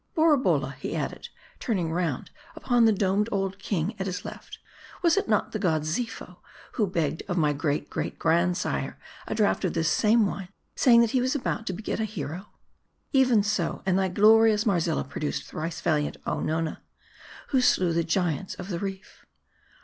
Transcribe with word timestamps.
"Borabolla," 0.17 0.77
he 0.79 0.95
added, 0.95 1.29
turning 1.59 1.91
round 1.91 2.31
upon 2.55 2.87
a 2.87 2.91
domed 2.91 3.29
old 3.31 3.59
king 3.59 3.95
at 3.99 4.07
his 4.07 4.25
left," 4.25 4.57
Was 5.03 5.15
it 5.15 5.29
not 5.29 5.51
the 5.51 5.59
god 5.59 5.83
Xipho, 5.83 6.37
who 6.71 6.87
begged 6.87 7.21
of 7.27 7.37
my 7.37 7.53
great 7.53 7.87
great 7.87 8.17
grandsire 8.17 8.97
a 9.27 9.35
draught 9.35 9.63
of 9.63 9.75
this 9.75 9.91
same 9.91 10.25
wine, 10.25 10.49
saying 10.75 11.03
he 11.03 11.21
was 11.21 11.35
about 11.35 11.67
to 11.67 11.73
beget 11.73 11.99
a 11.99 12.05
hero 12.05 12.47
?""Even 13.21 13.43
so. 13.43 13.83
And 13.85 13.99
thy 13.99 14.07
glorious 14.07 14.65
Marzilla 14.65 15.03
produced 15.03 15.43
thrice 15.43 15.81
valiant 15.81 16.17
Ononna, 16.25 16.79
who 17.49 17.61
slew 17.61 17.93
the 17.93 18.03
giants 18.03 18.55
of 18.55 18.69
the 18.69 18.79
reef." 18.79 19.27